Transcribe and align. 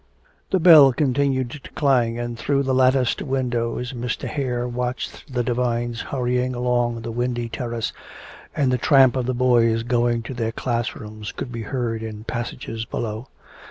The 0.49 0.59
bell 0.59 0.93
continued 0.93 1.51
to 1.51 1.71
clang, 1.73 2.17
and 2.17 2.35
through 2.35 2.63
the 2.63 2.73
latticed 2.73 3.21
windows 3.21 3.93
Mr. 3.93 4.27
Hare 4.27 4.67
watched 4.67 5.31
the 5.31 5.43
divines 5.43 6.01
hurrying 6.01 6.55
along 6.55 7.03
the 7.03 7.11
windy 7.11 7.47
terrace, 7.49 7.93
and 8.55 8.71
the 8.71 8.79
tramp 8.79 9.15
of 9.15 9.27
the 9.27 9.35
boys 9.35 9.83
going 9.83 10.23
to 10.23 10.33
their 10.33 10.53
class 10.53 10.95
rooms 10.95 11.31
could 11.31 11.51
be 11.51 11.61
heard 11.61 12.01
in 12.01 12.23
passages 12.23 12.83
below. 12.83 13.27